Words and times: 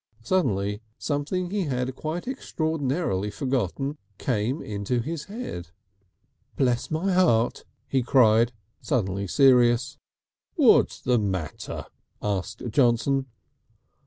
Suddenly 0.23 0.81
something 0.97 1.51
he 1.51 1.65
had 1.65 1.93
quite 1.95 2.27
extraordinarily 2.27 3.29
forgotten 3.29 3.99
came 4.17 4.59
into 4.59 4.99
his 4.99 5.25
head. 5.25 5.69
"Bless 6.55 6.89
my 6.89 7.13
heart!" 7.13 7.65
he 7.87 8.01
cried, 8.01 8.51
suddenly 8.81 9.27
serious. 9.27 9.99
"What's 10.55 10.99
the 10.99 11.19
matter?" 11.19 11.85
asked 12.19 12.63
Johnson. 12.71 13.27